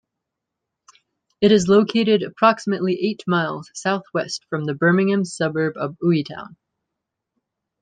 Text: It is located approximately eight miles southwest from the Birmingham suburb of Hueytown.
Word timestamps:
It 1.41 1.51
is 1.51 1.67
located 1.67 2.23
approximately 2.23 2.95
eight 3.05 3.21
miles 3.27 3.69
southwest 3.75 4.43
from 4.49 4.65
the 4.65 4.73
Birmingham 4.73 5.23
suburb 5.25 5.77
of 5.77 5.95
Hueytown. 6.01 6.55